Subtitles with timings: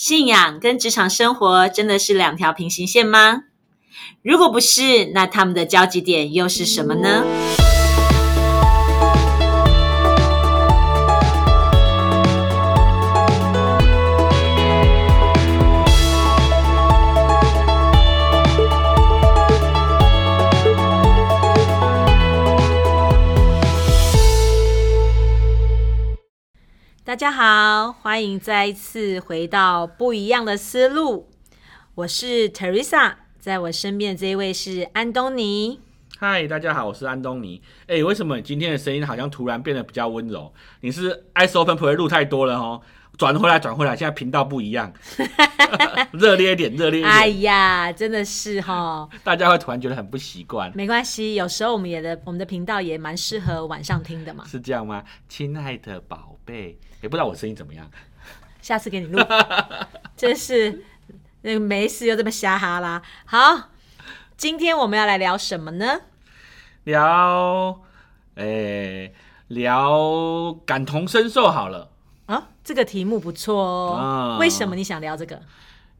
[0.00, 3.42] 信仰跟职场生活真的是两条平行线吗？
[4.22, 7.24] 如果不是，那他们的交集点又是什么呢？
[27.08, 31.26] 大家好，欢迎再一次回到不一样的思路。
[31.94, 35.80] 我是 Teresa，在我身边的这一位是安东尼。
[36.18, 37.62] 嗨，大家好，我是安东尼。
[37.86, 40.52] 哎，为什么今天的声音好像突然变得比较温柔？
[40.82, 42.82] 你是 Ice Open Play 录太多了哦，
[43.18, 44.92] 转回来，转回来，现在频道不一样，
[46.14, 47.12] 热烈一点，热烈一点。
[47.12, 50.70] 哎呀，真的是哈，大家会突然觉得很不习惯。
[50.76, 54.44] 没关系，有时候我们也的我们的频道也蛮适合晚上听的嘛。
[54.46, 55.02] 是这样吗？
[55.28, 57.90] 亲爱的宝贝，也不知道我声音怎么样。
[58.62, 59.20] 下次给你录，
[60.16, 60.84] 真是
[61.42, 63.02] 那个没事又这么瞎哈啦。
[63.24, 63.70] 好，
[64.36, 66.02] 今天我们要来聊什么呢？
[66.84, 67.80] 聊，
[68.36, 69.12] 诶，
[69.48, 71.90] 聊感同身受好了。
[72.68, 74.36] 啊，这个题目不错哦。
[74.38, 75.40] 为什么你想聊这个？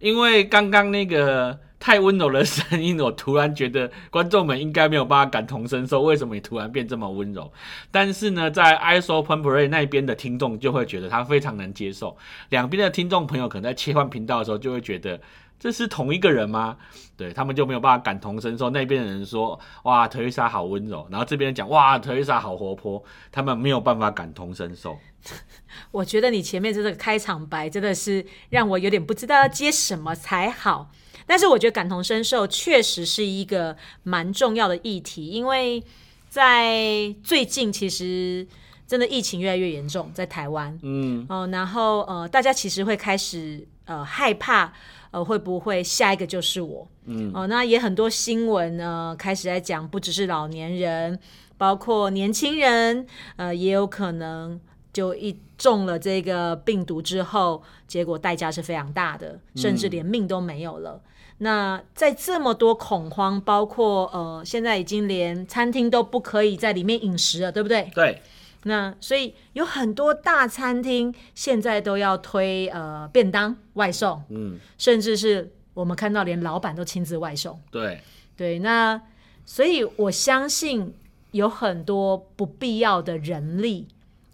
[0.01, 6.03] 因为刚刚那个太温柔的声音，我突然觉得观众们应该没有办法感同身受。
[6.03, 7.53] 为什么你突然变这么温柔？
[7.91, 12.17] 但是呢，在 ISO p e n p r y 那边的听众就会觉得他非常能接受。
[12.49, 15.21] 两边的听众朋友可能在切换频道的时候就会觉得。
[15.61, 16.77] 这是同一个人吗？
[17.17, 18.71] 对他们就没有办法感同身受。
[18.71, 24.97] 那边的人说：“哇，特丽莎好温柔。”然后这边讲：“哇，特丽莎好活泼。”他们没有办法感同身受。
[25.91, 30.93] 我觉得你前面这个开场白真的是让我有点不知道要接什么才好。
[31.29, 35.81] 但是我觉得感同身受确实是一个蛮重要的议题，因为
[36.29, 38.45] 在最近其实
[38.87, 44.73] 真的疫情越来越严重，在台湾，嗯哦，然后呃，大家其实会开始呃害怕。
[45.11, 46.87] 呃，会不会下一个就是我？
[47.07, 51.19] 嗯，哦，那也很多新闻呢，开始在讲，不只是老年人，
[51.57, 53.07] 包括年轻人，
[53.37, 54.61] 呃，也有可能
[54.93, 61.03] 就一中了这个病毒之后，结果代价是非常大的，甚至连命都没有了。
[61.41, 67.91] 那在这么多恐慌，包括呃，现在已经连餐厅都不可以在里面饮食了，对不对？
[67.95, 68.23] 对。
[68.65, 77.59] 那所以有很多大餐厅现在都要推呃便当外送，嗯，甚至是我们看到连老板都亲自外送。
[77.71, 78.01] 对
[78.37, 79.01] 对，那
[79.47, 80.93] 所以我相信
[81.31, 83.87] 有很多不必要的人力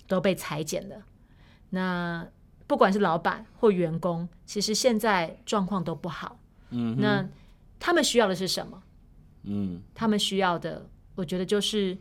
[0.08, 0.96] 都被裁减了。
[1.74, 2.26] 那
[2.66, 6.38] 不管是老板或员工，其实现在状况都不好。
[6.70, 7.28] 嗯，那
[7.78, 8.82] 他们需要的是什么？
[9.42, 11.98] 嗯，他们需要的，我觉得就是。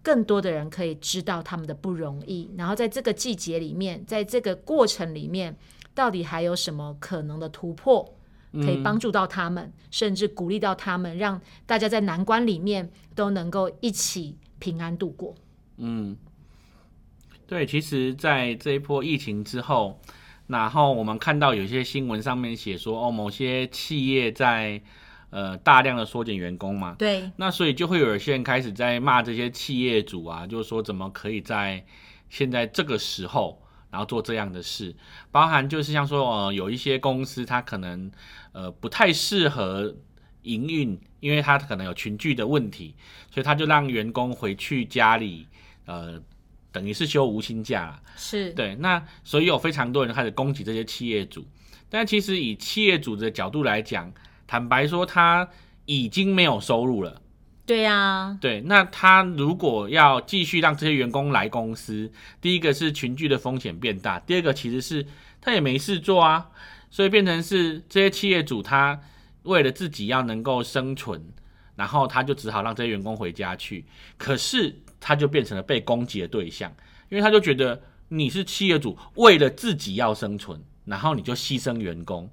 [0.00, 5.54] 更多的人可以知道他们的不容易，然后在这个季节里面，在这个过程里面，
[5.92, 8.14] 到底还有什么可能的突破，
[8.52, 15.34] 可以帮助到他们，甚至鼓励到他们，让大家在难关里面都能够一起平安度过。
[15.76, 16.16] 嗯，
[17.48, 20.00] 对，其实，在这一波疫情之后，
[20.46, 24.80] 然后我们看到有些新闻上面写说，哦，某些企业在。
[25.30, 31.84] 呃，大量的缩减员工嘛，对，那所以就会有一些人开始在骂这些企业主啊，就是说怎么可以在
[32.30, 34.96] 现在这个时候，然后做这样的事，
[35.30, 38.10] 包含就是像说，呃，有一些公司它可能
[38.52, 39.94] 呃不太适合
[40.44, 42.94] 营运，因为它可能有群聚的问题，
[43.30, 45.46] 所以他就让员工回去家里，
[45.84, 46.18] 呃，
[46.70, 48.52] 等于是休无薪假，是。
[48.52, 51.46] 对，那所以有非常多人开始攻击这些企业主，
[51.88, 54.12] 但其实以企业主的角度来讲，
[54.46, 55.48] 坦白说，他
[55.86, 57.22] 已经没有收入了。
[57.64, 65.06] 对呀，对，那他如果要继续让这些员工来公司，第一个是群聚的风险变大，第二个其实是
[65.40, 66.48] 他也没事做啊，
[66.88, 68.98] 所以变成是这些企业主他
[69.42, 71.22] 为了自己要能够生存，
[71.76, 73.84] 然后他就只好让这些员工回家去，
[74.16, 76.74] 可是他就变成了被攻击的对象，
[77.08, 82.30] 因为他就觉得你是企业主，为了自己要生存，然后你就牺牲员工，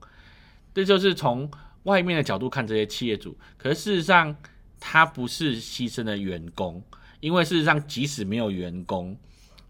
[0.73, 1.49] 这就是从。
[1.85, 4.35] 外面的角度看这些企业主，可是事实上
[4.79, 6.81] 他不是牺牲了员工，
[7.19, 9.15] 因为事实上即使没有员工，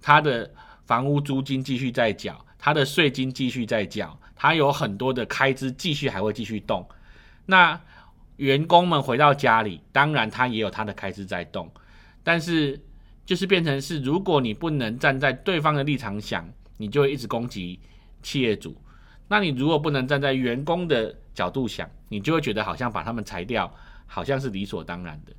[0.02, 0.50] 他的
[0.86, 6.88] 房屋租金继续在缴，他的税金继续在缴，他有很多的开支继续还会继续动。
[7.48, 7.78] 那
[8.38, 11.70] 员工们回到家里，当然他也有他的开支在动，
[12.24, 12.80] 但是
[13.26, 17.80] 就是变成是，如果你不能站在对方的立场想，你就会一直攻击
[18.22, 18.76] 企业主。
[19.28, 23.74] 那你如果不能站在员工的角度想，你就会觉得好像把他们裁掉，
[24.06, 25.34] 好像是理所当然的。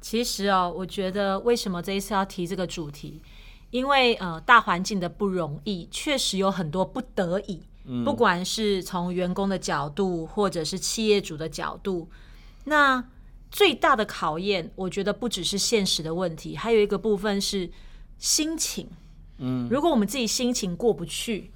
[0.00, 3.22] 其实哦，我觉得为什么这一次要提这个主题，
[3.70, 12.08] 因为呃，大环境的不容易，确实有很多不得已嗯不管是从员工的角度，或者是企业主的角度，
[12.64, 13.04] 那
[13.54, 17.70] 最大的考验，我觉得不只是现实的问题，还有一个部分是
[18.18, 18.88] 心情。
[19.38, 21.52] 嗯，如果我们自己心情过不去，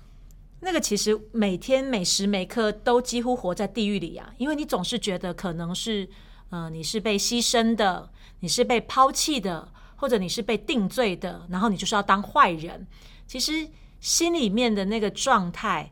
[0.60, 6.08] 那个其实每天每时每刻都几乎活在地狱里啊，因为你总是觉得可能是，
[6.50, 8.08] 呃，你是被牺牲的，
[8.38, 12.86] 你是被抛弃的，或者你是被定罪的，然后你就是要当坏人。
[13.26, 13.68] 其实
[13.98, 15.90] 心里面的那个状态，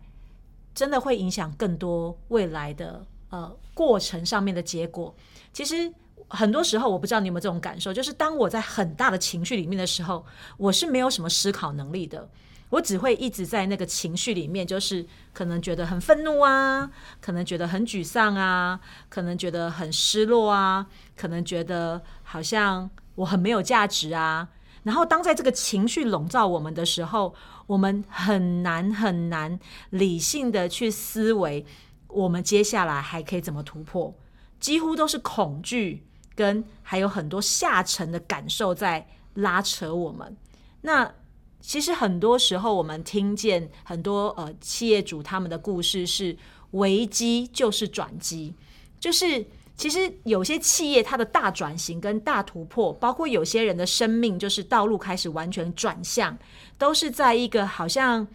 [0.72, 5.14] 真的会影响更多未来的呃过程上面的结果。
[5.52, 5.92] 其实
[6.28, 10.24] 很多时候，我不知道你有没有这种感受，就是当我在很大的情绪里面的时候，
[10.56, 12.28] 我是没有什么思考能力的。
[12.70, 16.90] 我只会一直在那个情绪里面，就是可能觉得很愤怒啊，
[17.20, 20.84] 可能觉得很沮丧啊，可能觉得很失落啊，
[21.14, 24.48] 可能觉得好像我很没有价值啊。
[24.82, 27.32] 然后当在这个情绪笼罩我们的时候，
[27.68, 29.58] 我们很难很难
[29.90, 31.64] 理性的去思维，
[32.08, 34.14] 我们接下来还可以怎么突破？
[34.58, 40.36] 几乎都是恐惧跟还有很多下沉的感受在拉扯我们。
[40.80, 41.12] 那
[41.60, 46.36] 其实很多时候，我们听见很多呃企业主他们的故事是
[46.70, 48.54] 危机就是转机，
[48.98, 49.44] 就是
[49.76, 56.38] 其实有些企业它的大转型跟大突破，包括有些人的生命就是道路开始完全转向，
[56.78, 58.26] 都是在一个好像。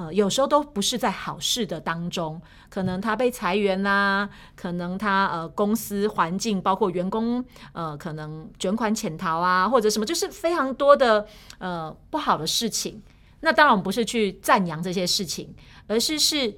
[0.00, 4.26] 呃，有时候都不是在好事的当中，可能他被裁员啦、
[4.56, 7.44] 可能他呃公司环境包括员工
[7.74, 11.26] 呃可能卷款潜逃啊，或者什么，就是非常多的
[11.58, 13.02] 呃不好的事情。
[13.40, 15.54] 那当然我们不是去赞扬这些事情，
[15.86, 16.56] 而是是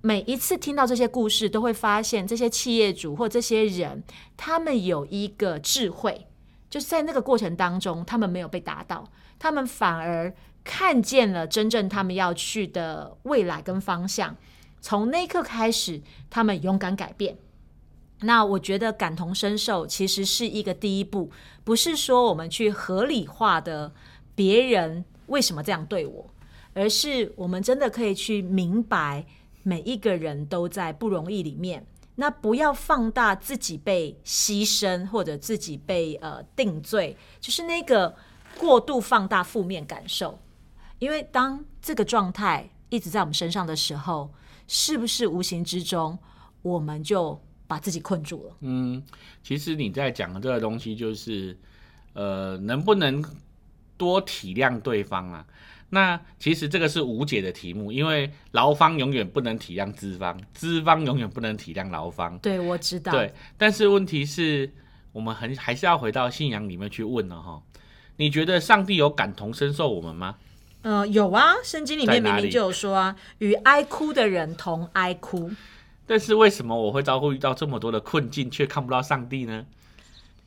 [0.00, 4.04] 每一次听到这些故事，都会发现这些企业主或这些人，
[4.36, 6.28] 他们有一个智慧，
[6.70, 9.02] 就是在那个过程当中，他们没有被打倒，
[9.36, 10.32] 他们反而。
[10.70, 14.36] 看见了真正他们要去的未来跟方向，
[14.82, 17.38] 从那一刻开始，他们勇敢改变。
[18.20, 21.30] 那我觉得感同身受其实是一个第一步，
[21.64, 23.94] 不是说我们去合理化的
[24.34, 26.30] 别人为什么这样对我，
[26.74, 29.24] 而是我们真的可以去明白
[29.62, 31.86] 每一个人都在不容易里面。
[32.16, 38.14] 那不要放大自己被牺牲或者自己被呃定罪，就是那个
[38.58, 40.38] 过度放大负面感受。
[40.98, 44.32] 因为当这个状态一直在我们身上的时候，
[44.66, 46.18] 是不是无形之中
[46.62, 48.56] 我们就把自己困住了？
[48.60, 49.02] 嗯，
[49.42, 51.56] 其实你在讲的这个东西，就是
[52.14, 53.24] 呃，能不能
[53.96, 55.46] 多体谅对方啊？
[55.90, 62.38] 那其实这个是无解的题目，因为劳方永远不能体谅资方，资方永远不能体谅劳方。
[62.40, 63.12] 对，我知道。
[63.12, 64.70] 对，但是问题是
[65.12, 67.62] 我们很还是要回到信仰里面去问了哈。
[68.16, 70.36] 你觉得上帝有感同身受我们吗？
[70.82, 75.50] 呃，有啊，圣经里面明明就有说啊，与哀哭的人同哀哭。
[76.06, 79.66] 但是为什么我会遭遇到这么多的困境，却看不到上帝呢？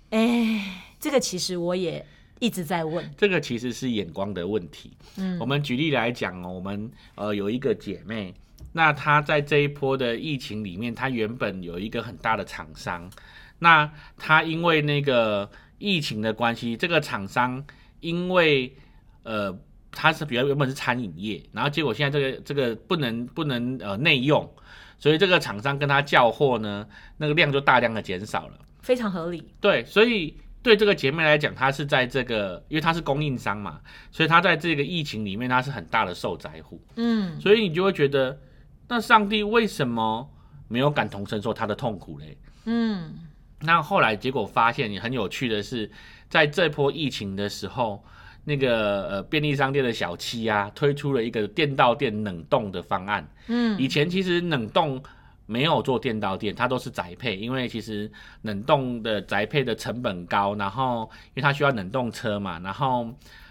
[0.10, 2.06] 哎，这个其实我也
[2.40, 3.08] 一直在问。
[3.18, 4.92] 这个其实是眼光的问题。
[5.18, 8.34] 嗯我们举例来讲哦，我们呃有一个姐妹，
[8.74, 13.12] 那她在这一波的疫情里面，她原本有一个很大的厂商，
[13.60, 17.64] 那她因为那个疫情的关系，这个厂商
[18.00, 18.76] 因为
[19.24, 19.56] 呃
[19.92, 24.50] 它是比较原本是餐饮业，然后结果现在这个这个不能不能呃内用，
[24.98, 26.88] 所以这个厂商跟他叫货呢，
[27.18, 28.54] 那个量就大量的减少了。
[28.82, 29.54] 非常合理。
[29.60, 33.80] 对，所以对这个姐妹来讲，她是在这个，因为她是供应商嘛，
[34.12, 36.82] 所以她在这个疫情里面，她是很大的受灾户。
[36.96, 38.40] 嗯，所以你就会觉得，
[38.88, 40.28] 那上帝为什么
[40.68, 42.38] 没有感同身受她的痛苦嘞？
[42.66, 43.14] 嗯，
[43.60, 45.92] 那后来结果发现，很有趣的是，
[46.30, 48.04] 在这波疫情的时候，
[48.44, 53.28] 那个呃便利商店的小七啊，推出了一个店到店冷冻的方案。
[53.48, 55.02] 嗯，以前其实冷冻
[55.46, 58.10] 没有做店到店，它都是宅配，因为其实
[58.44, 63.08] 冷冻的宅配的成本高，然后因为它需要冷冻车嘛，然后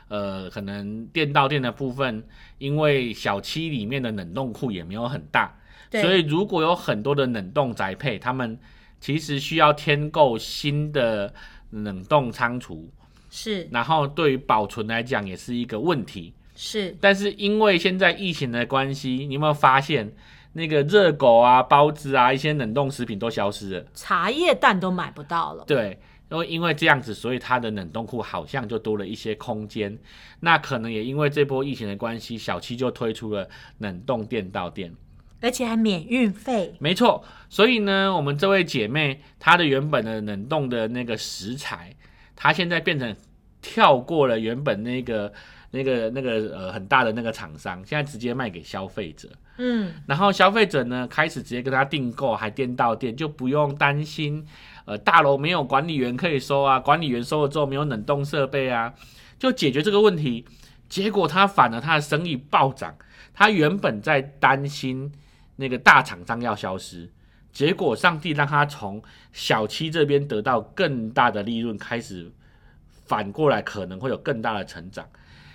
[0.08, 2.24] 呃可能店到店的部分，
[2.58, 5.54] 因为小七里面的冷冻库也没有很大，
[5.90, 8.58] 所以如果有很多的冷冻宅配，他们
[8.98, 11.32] 其实需要添购新的
[11.70, 12.90] 冷冻仓储，
[13.30, 16.34] 是然后对于保存来讲也是一个问题。
[16.54, 20.12] 是，但是因为现在疫情的关系，你有没有发现
[20.52, 23.86] 那个热狗啊、包子啊、一些冷冻食品都消失了？
[23.94, 25.64] 茶叶蛋都买不到了。
[25.66, 29.96] 对，然后因为这样子，所以它的冷冻库好像就多了一些空间。
[30.40, 34.92] 那可能也因为这波疫情的关系，小七就推出了冷冻店到店。
[35.40, 36.74] 而且还免运费。
[36.78, 41.96] 没错，所以呢，我们这位姐妹她的原本的冷冻的那个食材，
[42.42, 43.14] 她现在变成
[43.60, 45.30] 跳过了原本那个
[45.72, 49.28] 那个那个呃很大的那个厂商，现在直接卖给消费者。
[49.58, 54.42] 嗯，然后消费者呢开始直接跟他订购，还店到店，就不用担心，
[54.86, 58.94] 呃，大楼没有管理员可以收啊，管理员收了之后没有冷冻设备啊，
[59.38, 60.46] 就解决这个问题。
[60.88, 62.96] 结果他反而他的生意暴涨，
[63.34, 65.12] 他原本在担心
[65.56, 67.12] 那个大厂商要消失，
[67.52, 69.02] 结果上帝让他从
[69.32, 72.30] 小七这边得到更大的利润，开始
[73.06, 75.06] 反过来可能会有更大的成长。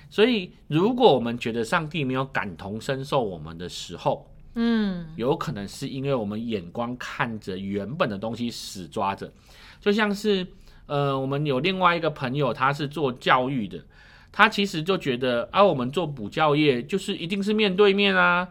[0.09, 9.31] 所以，如果我们觉得上帝没有感同身受我们的时候，嗯，有可能是因为我们眼光看着原本的东西死抓着，
[9.81, 10.47] 就像是
[10.85, 13.83] 呃，我们有另外一个朋友，他是做教育的，
[14.31, 18.49] 他其实就觉得啊，我们做补教业就是一定是面对面啊，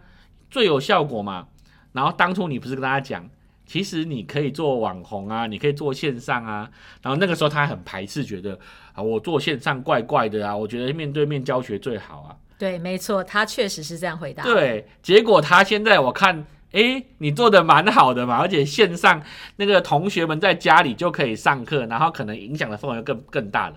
[0.50, 1.48] 最有效果嘛。
[1.92, 3.30] 然后当初你不是跟大家讲，
[3.66, 6.70] 其实你可以做网红啊，你可以做线上啊。
[7.02, 8.58] 然后那个时候他很排斥，觉得
[8.92, 12.36] 啊，我做线上怪怪的啊，我觉得面对面教学最好啊。
[12.56, 14.42] 对，没错，他确实是这样回答。
[14.44, 19.20] 对，结果他现在我看，诶，你做的蛮好的嘛，而且线上
[19.56, 23.76] 那个同学们在家里就可以上课，然后可能影响的氛围更更大了。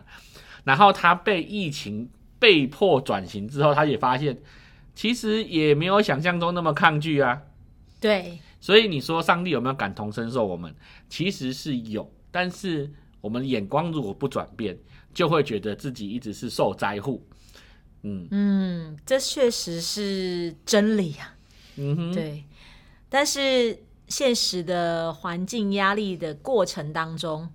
[0.64, 2.08] 然后他被疫情
[2.40, 4.38] 被迫转型之后，他也发现，
[4.94, 7.42] 其实也没有想象中那么抗拒啊。
[8.00, 10.46] 对，所以你说上帝有没有感同身受？
[10.46, 10.74] 我们
[11.10, 14.78] 其实是有，但是我们眼光如果不转变，
[15.14, 17.26] 就会觉得自己一直是受灾户。
[18.04, 21.36] 嗯嗯，这确实是真理啊。
[21.76, 22.44] 嗯哼，对，
[23.10, 27.50] 但是现实的环境压力的过程当中，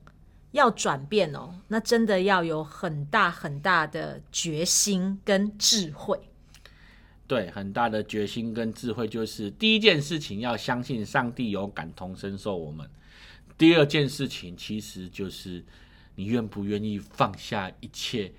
[0.50, 6.20] 要转变哦，那真的要有很大很大的决心跟智慧。
[7.26, 12.88] 对，很大的决心跟智慧，就是第一件事情要相信上帝有感同身受我们。
[13.56, 15.64] 第二件事情其实就是
[16.16, 18.32] 你愿不愿意放下一切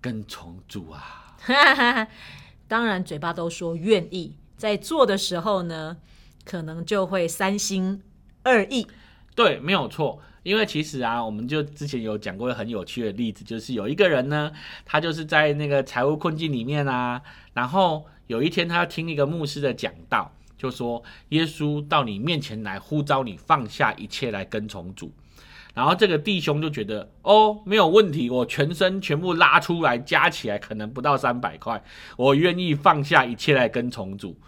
[0.00, 1.36] 跟从主啊？
[2.68, 5.96] 当然，嘴巴都说愿意，在做的时候呢，
[6.44, 8.02] 可能就会三心
[8.42, 8.86] 二意。
[9.34, 10.20] 对，没有错。
[10.46, 14.52] 因为其实啊，我们就之前有讲过很有趣的例子，就是有一个人呢，
[14.84, 17.20] 他就是在那个财务困境里面啊，
[17.52, 25.12] 然后有一天他要听一个牧师的讲道，就说耶稣到你面前来呼召你放下一切来跟从主。
[25.74, 31.82] 然后这个弟兄就觉得哦，没有问题，我全身全部拉出来加起来可能不到三百块，
[32.16, 34.38] 我愿意放下一切来跟从主。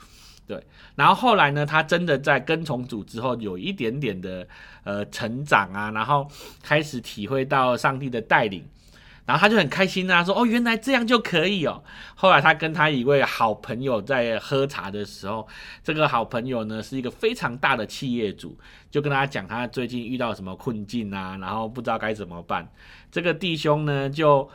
[0.48, 4.48] 对，然后后来呢，他真的在跟从主之后有一点点的
[4.82, 6.26] 呃成长啊，然后
[6.62, 8.66] 开始体会到上帝的带领，
[9.26, 11.84] 然后他就很开心啊，说哦，原来这样就可以哦。
[12.14, 15.46] 后来他跟他一位好朋友在喝茶的时候，
[15.84, 18.58] 这个好朋友呢是一个非常大的企业主，
[18.90, 22.66] 就跟他讲他最近遇到什么困境啊，然后不知道该怎么办。
[23.12, 24.48] 这个弟兄呢就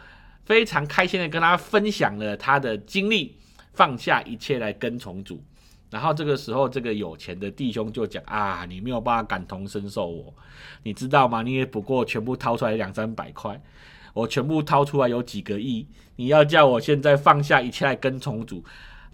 [0.43, 3.37] 非常开心的跟他分享了他的经历，
[3.73, 5.43] 放下一切来跟从主。
[5.93, 10.33] 然后这个时候，这个有钱的弟兄就讲啊，你没有办法感同身受我，
[10.81, 11.43] 你知道吗？
[11.43, 13.61] 你也不过全部掏出来两三百块，
[14.11, 15.85] 我全部掏出来有几个亿，
[16.15, 18.65] 你要叫我现在放下一切来跟从主，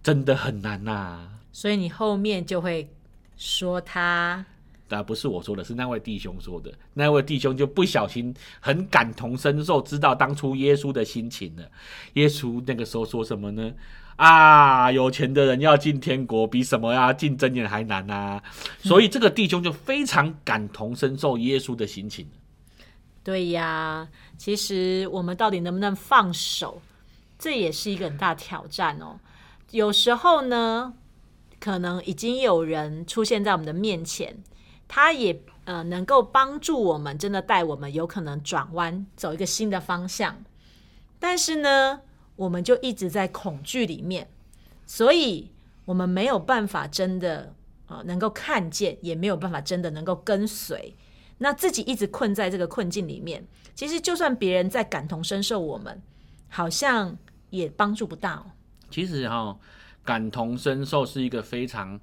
[0.02, 1.30] 真的很难呐。
[1.52, 2.90] 所以你后面就会
[3.36, 4.46] 说他，
[4.88, 6.72] 啊，不是我说的，是那位弟兄说的。
[6.94, 11.70] 那位弟兄就不小心很感同身受，知道当初耶稣的心情了。
[12.14, 13.70] 耶稣那个时候说什么呢？
[14.20, 18.42] 啊，有钱的人要进天国，比什么呀进真言还难呐！
[18.80, 22.28] 所以这个弟兄就非常感同身受耶稣的心情。
[23.24, 26.82] 对呀，其实我们到底能不能放手，
[27.38, 29.18] 这也是一个很大挑战哦。
[29.72, 30.94] 有时候呢，
[31.62, 34.36] 可能已经有人出现在我们的面前，
[34.90, 40.44] 他也呃能够帮助我们，真的带我们有可能转弯，走一个新的方向。
[41.20, 42.02] 但是呢，
[42.40, 44.30] 我们就一直在恐惧里面，
[44.86, 45.52] 所以
[45.84, 47.54] 我们没有办法真的
[47.88, 50.96] 呃能够看见，也没有办法真的能够跟随。
[51.40, 56.02] 那自己一直困在这个困境里面，其实就算别人在感同身受，我们
[56.48, 57.18] 好像
[57.50, 58.50] 也帮助不到。
[58.90, 59.60] 其实哈、
[60.06, 62.00] 感同身受是一个非常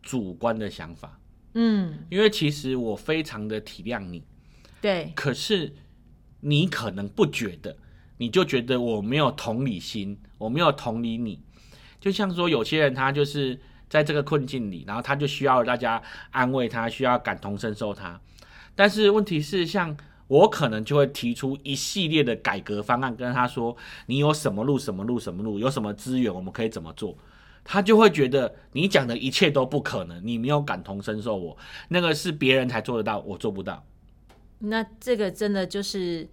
[0.00, 1.18] 主观的想法，
[1.54, 4.22] 嗯，因为其实我非常的体谅你，
[4.80, 5.74] 对，可是
[6.40, 7.76] 你可能不觉得，
[8.16, 11.40] 你就觉得我没有同理心，我没有同理你。
[12.00, 18.20] 就像说有些人他就是在这个困境里，然后他就需要大家安慰他，需要感同身受他。
[18.74, 27.16] 但是问题是，像我可能就会提出一系列的改革方案，跟他说你有什么路、什么路、什么路，有什么资源，我们可以怎么做。
[27.62, 31.56] 他就会觉得你讲的一切都不可能，你没有感同身受我，
[31.88, 33.82] 那个是别人才做得到，我做不到。
[34.58, 36.28] 那这个真的就是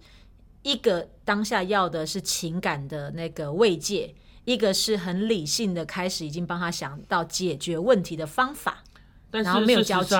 [0.62, 4.14] 一个当下要的是情感的那个慰藉，
[4.44, 8.82] 一个是很理性的开始，已经帮他想到解决问题的方法。
[9.30, 10.14] 但然后没有交集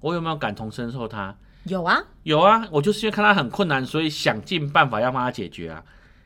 [0.00, 1.36] 我有没有感同身受他？
[1.64, 5.84] 有啊，有啊，我就是因为看他很困难，所以想尽办法要帮他解决啊。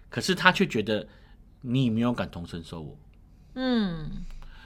[0.09, 1.07] 可是他却觉得
[1.61, 2.99] 你没有感同身受我，
[3.55, 4.25] 嗯，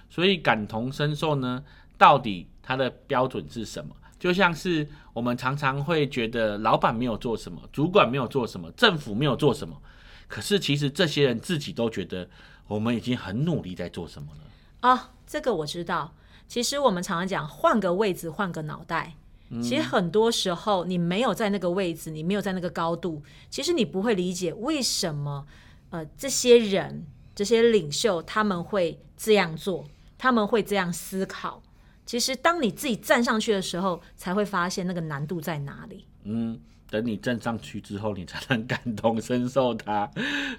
[0.09, 1.65] 所以感同身受呢，
[1.99, 3.95] 到底他的标准是什么？
[4.21, 9.81] 就像是我们常常会觉得老板没有做什么，主管没有做什么，政府没有做什么，
[10.29, 12.29] 可是其实这些人自己都觉得
[12.69, 14.89] 我们已经很努力在做什么了。
[14.89, 16.13] 啊，这个我知道。
[16.47, 19.15] 其实我们常常讲换个位置，换个脑袋。
[19.63, 25.47] 其实很多时候你没有在那个位置，你没有在那个高度，其实你不会理解为什么
[25.91, 29.87] 呃这些人、这些领袖他们会这样做，
[30.19, 31.63] 他们会这样思考。
[32.11, 36.05] 其实当你自己站上去的时候，才会发现那个难度在哪里。
[36.25, 36.59] 嗯，
[36.91, 40.11] 等你站上去之后，你才能感同身受它。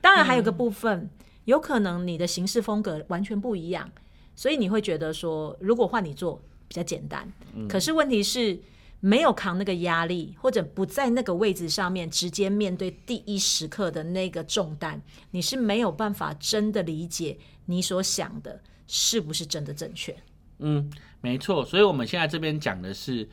[0.01, 1.10] 当然还有个部分，
[1.43, 3.91] 有可能你的行事风格完全不一样，
[4.34, 7.29] 所以你会觉得说，如果换你做比较简单。
[7.67, 8.58] 可是问题是，
[9.01, 20.15] 没有扛那个压力，或者不在那个位置上面直接面对第一时刻的那个重担，你是没有办法真的理解你所想的是不是真的正确。
[20.62, 20.89] 嗯，
[21.20, 21.65] 没错。
[21.65, 23.27] 所以我们现在这边讲的是，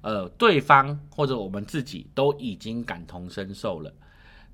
[0.00, 3.92] 呃，对方或者我们自己都已经感同身受了，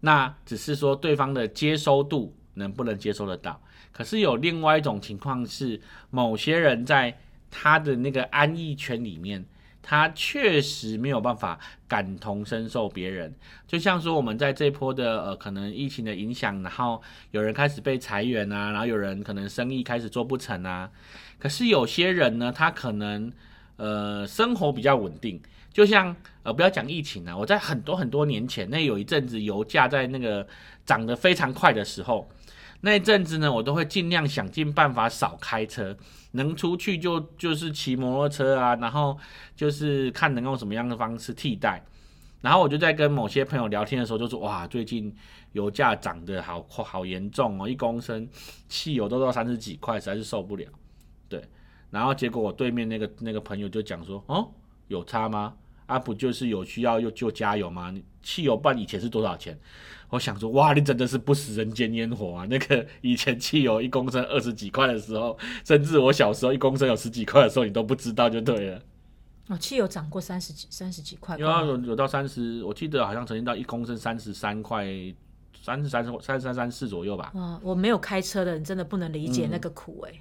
[0.01, 3.61] 那只是说对方的接收度能不能接收得到。
[3.93, 7.17] 可是有另外一种情况是，某些人在
[7.51, 9.45] 他的那个安逸圈里面。
[9.87, 13.35] 他确实没有办法感同身受别人，
[13.69, 20.91] 就像说我们在这波的呃可能疫情的影响，然后有人开始被裁员啊，然后有人可能生意开始做不成啊。
[21.39, 23.31] 可是有些人呢，他可能
[23.77, 25.39] 呃生活比较稳定，
[25.71, 30.47] 就像呃不要讲疫情啊，我在很多很多年前，那有一阵子油价在那个
[30.87, 32.27] 涨得非常快的时候，
[32.85, 35.97] 那一阵子呢，我都会尽量想尽办法少开车。
[36.33, 39.17] 能出去就就是骑摩托车啊，然后
[39.57, 41.83] 就是看能用什么样的方式替代。
[42.43, 45.11] 然后我就在跟某些朋友聊天的时候，就说哇，最近
[45.53, 48.29] 油价涨得好好严重哦，一公升
[48.69, 50.69] 汽油都到三十几块，实在是受不了。
[51.27, 51.43] 对，
[51.91, 54.53] 然后结果我对面那个那个朋友就讲说，哦，
[54.89, 55.55] 有差吗？
[55.87, 57.95] 啊，不就是有需要又就加油吗？
[58.25, 59.57] 汽油办以前是多少钱？
[60.11, 62.47] 我想说，哇，你真的是不食人间烟火啊！
[62.49, 68.81] 那个以前汽油一公升二十几块的时候，甚至我小时候一公升有十几块的时候，你都不知道就对了。
[69.49, 74.87] 哦，汽油涨过三十几、三十几块，有啊，有有到三十，我记得好像曾经到一公升三十三块，
[75.61, 77.33] 三十三、三三三四左右吧。
[77.35, 80.13] 啊，我没有开车的人真的不能理解那个苦哎。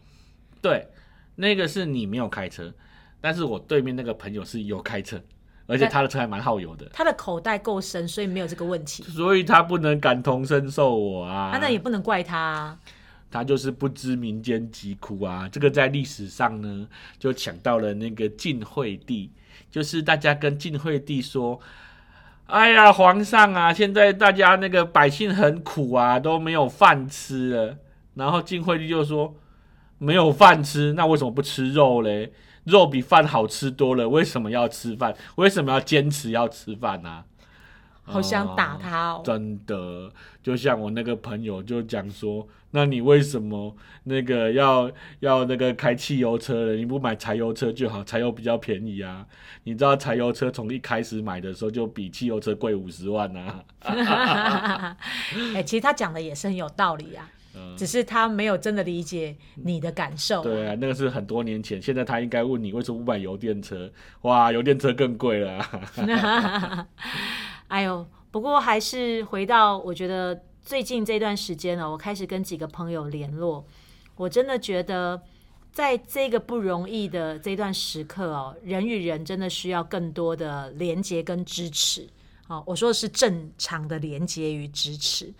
[0.61, 0.87] 对，
[1.35, 2.73] 那个是你没有开车，
[3.21, 5.21] 但是我对面那个朋友是有开车。
[5.65, 9.01] 而且他的车还蛮耗油的，他的口袋够深，所以没有这个问题。
[9.03, 12.77] 所以他不能感同身受我啊，啊，那也不能怪他，
[13.31, 15.47] 他就是不知民间疾苦啊。
[15.49, 19.31] 这个在历史上呢，就抢到了那个晋惠帝，
[19.71, 21.59] 就是大家跟晋惠帝说
[22.47, 27.77] ：“哎呀，皇上啊，现在大家那个百姓很苦啊，都没有饭吃了。”
[28.15, 29.33] 然后晋惠帝就说
[30.03, 32.33] ：“没有饭吃，那为什么不吃肉嘞？”
[32.65, 35.13] 肉比饭好吃多了，为什么要吃饭？
[35.35, 37.25] 为什么要坚持要吃饭呢？
[38.05, 39.21] 好想打他哦！
[39.23, 40.11] 真的，
[40.41, 44.89] 就像我那个朋友就讲说，那你为什么那个要
[45.19, 46.73] 要那个开汽油车了？
[46.75, 49.25] 你不买柴油车就好，柴油比较便宜啊。
[49.63, 53.63] 你知道柴油车从一开始买的时候就比汽油车贵五十万啊。
[55.53, 57.29] 哎，其实他讲的也是很有道理啊。
[57.77, 60.41] 只是他没有真的理解你的感受。
[60.43, 63.91] 对啊，那个是很多年前，现在他应该问你为什么不买油电车？
[64.21, 65.63] 哇，油电车更贵了。
[67.67, 73.65] 哎呦，不过还是回到，我觉得最近这段时间呢，我开始跟几个朋友联络。
[74.15, 75.21] 我真的觉得，
[75.71, 82.07] 在这个不容易的这段时刻哦，人与人真的需要更多的连接跟支持。
[82.47, 85.33] 哦，我说的是正常的连接与支持。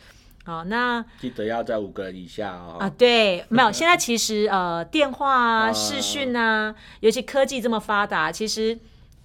[0.45, 2.77] 好，那记得要在五个人以下哦。
[2.79, 3.71] 啊，对， 没有。
[3.71, 8.77] 现在其实呃，电话啊、视讯啊，尤其科技这么发达，其实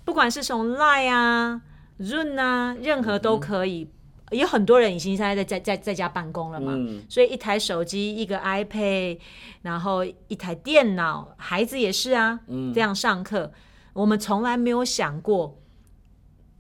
[0.05, 1.61] 不管是从 Line 啊、
[2.01, 3.91] Zoom 啊，任何都可以。
[4.31, 6.73] 有很多人已经现在在在在在家办公了嘛，
[7.09, 9.19] 所以一台手机、一个 iPad，
[9.63, 12.39] 然后一台电脑，孩子也是啊，
[12.75, 13.51] 这样上课。
[13.95, 15.59] 我们从来没有想过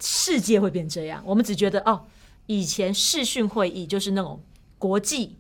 [0.01, 2.07] 世界会变这样，我们只觉得哦，
[2.49, 4.43] 以前视讯会议就是那种。
[4.81, 5.35] 国际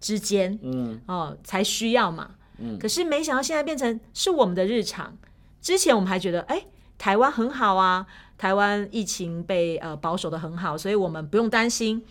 [0.00, 5.18] 之间，嗯，哦，才需要嘛，嗯，可是没想到现在变成是我们的日常。
[5.60, 6.64] 之前我们还觉得，哎，
[6.96, 8.06] 台湾很好啊，
[8.38, 12.04] 台湾疫情被呃保守的很好，所以我们不用担心。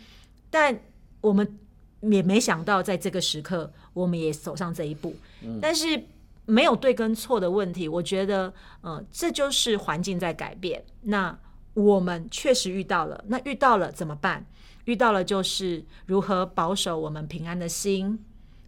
[0.50, 0.78] 但
[1.22, 1.58] 我们
[2.02, 5.16] 也没想到在这个时刻，我们也走上这一步。
[5.62, 6.04] 但是
[6.46, 10.84] 没有对跟错的问题，我觉得，呃，这就是环境在改变。
[11.04, 11.40] 那
[11.74, 14.46] 我们确实遇到了，那遇到了怎么办？
[14.86, 18.20] 遇到了就是如何保守我们平安的心。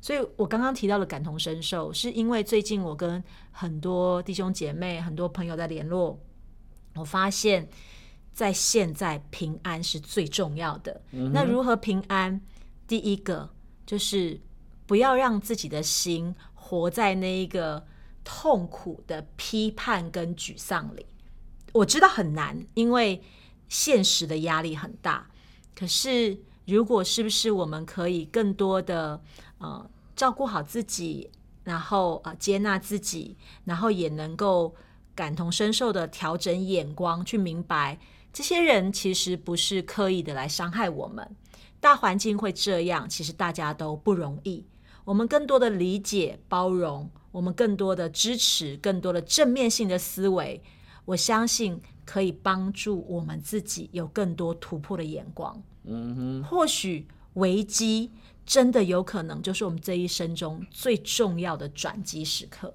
[0.01, 6.19] 所以我刚刚提到的感同身受，是因为最近我跟很多弟兄姐妹、很多朋友在联络，
[6.93, 7.67] 我发现，
[8.31, 11.01] 在现在平安是最重要的。
[11.09, 12.39] 那如何平安？
[12.87, 13.49] 第一个
[13.85, 14.39] 就是
[14.85, 17.83] 不要让自己的心活在那一个
[18.23, 21.05] 痛苦的批判跟沮丧里。
[21.75, 23.21] 我知道很难，因为
[23.67, 25.27] 现实的压力很大。
[25.75, 29.21] 可是，如果是不是我们可以更多的
[29.57, 31.29] 呃照顾好自己，
[31.65, 33.35] 然后呃接纳自己，
[33.65, 34.73] 然后也能够
[35.13, 37.99] 感同身受的调整眼光，去明白
[38.31, 41.35] 这些人其实不是刻意的来伤害我们，
[41.81, 44.65] 大环境会这样，其实大家都不容易。
[45.03, 50.63] 我们更多的理解、包容，我们更多的支持，更多的正面性的思维，
[51.05, 51.81] 我相信。
[52.07, 55.59] 可以帮助我们自己有更多突破的眼光。
[55.85, 58.11] 嗯哼，或许危机
[58.45, 62.71] 真的有可能就是我们这一生中最重要的转机时刻。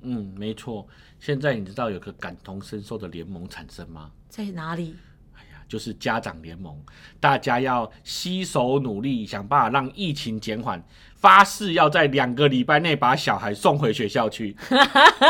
[0.00, 0.84] 嗯，没错。
[1.20, 4.10] 现在你知道有个感同身受的联盟产生吗？
[4.28, 4.96] 在哪里？
[5.34, 6.76] 哎呀就是家长联盟，
[7.20, 10.84] 大家要携手努力，想办法让疫情减缓，
[11.22, 14.54] 发誓要在两个礼拜内把小孩送回学校去。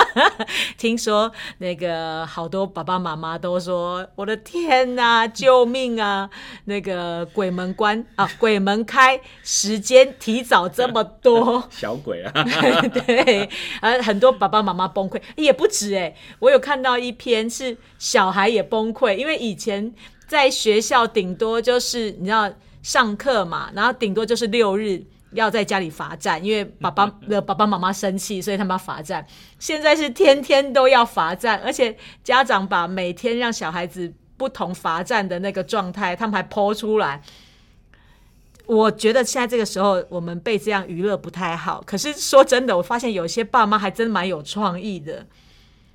[0.76, 6.28] 听说那个好多爸爸妈妈都说：“我的天哪，救命啊！
[6.64, 12.32] 那个鬼门关啊，鬼门开，时间提早这么多， 小鬼啊！”
[13.06, 13.48] 对，
[13.82, 19.94] 呃，很多爸爸妈妈崩溃，也不止哎，我有看到一篇是小孩也崩溃，因为以前。
[20.28, 22.50] 在学校顶多就是你知道
[22.82, 29.26] 上课嘛，然后顶多就是六日要在家里罚站，因为爸爸 的爸爸妈妈生气，所以他们要罚站。
[29.58, 37.22] 现在是天天都要罚站，而且家长把每天让小孩子不同罚站的那个状态，他们还剖出来。
[38.66, 41.82] 我觉得现在这个时候我们被这样娱乐不太好。
[41.84, 45.26] 可是说真的，我发现有些爸妈还真蛮有创意的，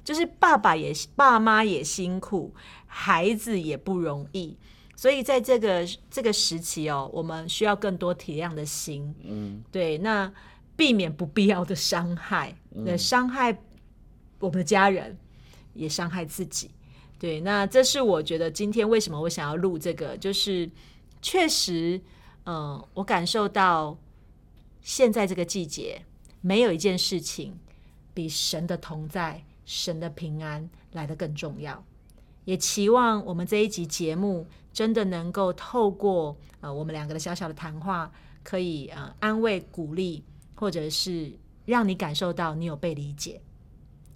[0.04, 2.54] 就是爸爸也爸妈也辛苦。
[2.90, 4.58] 孩子也不容易，
[4.98, 9.14] 所以在这个这个时期哦，我们需要更多体谅的心。
[9.22, 10.34] 嗯，对，那
[10.76, 13.56] 避免不必要的伤害，那伤害
[14.40, 15.16] 我们的家人，
[15.76, 16.72] 也伤害自己。
[17.20, 20.70] 对，那这是我觉得今天为什么我想要录这个，就是
[21.22, 22.02] 确实，
[22.46, 23.96] 嗯，我感受到
[24.82, 26.02] 现在这个季节，
[26.42, 27.56] 没有一件事情
[28.16, 31.84] 比神的同在、神的平安来的更重要。
[32.48, 38.10] 也期望我们这一集节目真的能够透过呃我们两个的小小的谈话，
[38.42, 40.24] 可以呃安慰鼓励，
[40.56, 43.42] 或者是让你感受到你有被理解。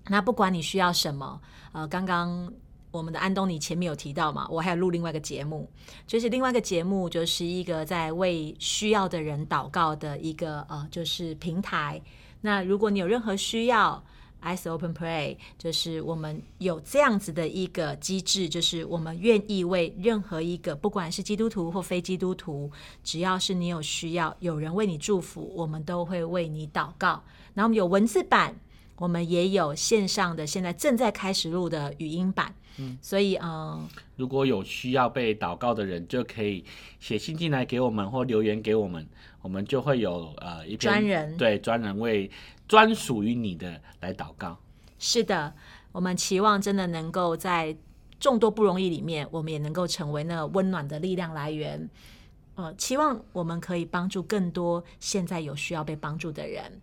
[0.08, 1.42] 那不管你需要什么，
[1.74, 2.50] 呃，刚刚
[2.90, 5.70] 我们的安东尼前面有提到嘛，我还有录另外一个节目，
[6.08, 12.02] 就是另外一个节目就是一个在为需要的人祷告的一个呃就是平台。
[12.40, 14.02] 那如果你有任何需要
[14.44, 22.72] ，Eyes Open Play，就是我们有这样子的一个机制，就是我们愿意为任何一个，不管是基督徒或非基督徒，
[23.04, 27.24] 只要是你有需要，有人为你祝福，我们都会为你祷告。
[27.54, 28.56] 然后我们有文字版，
[28.98, 32.54] 我们也有线上的，现在正在开始录的语音版。
[32.78, 36.64] 嗯，所以嗯，如果有需要被祷告的人，就可以
[37.00, 39.06] 写信进来给我们，或留言给我们，
[39.42, 42.32] 我们就会有呃一专人对专人为。
[42.72, 44.58] 专属于你的来祷告，
[44.98, 45.54] 是的，
[45.92, 47.76] 我们期望真的能够在
[48.18, 51.90] 众多不容易里面，我们也能够成为那温暖的力量来源。
[52.56, 56.80] 呃，期望我们可以帮助更多现在有需要被帮助的人。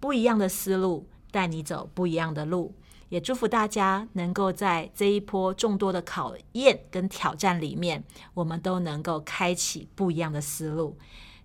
[0.00, 2.74] 不一样的思路带你走不一样的路，
[3.08, 8.02] 也祝福大家能够在这一波众多的考验跟挑战里面，
[8.34, 10.98] 我们都能够开启不一样的思路。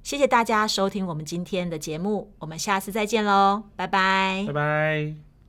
[0.04, 5.33] 谢谢大家收听我们今天的节目，我们下次再见喽，拜拜，拜拜。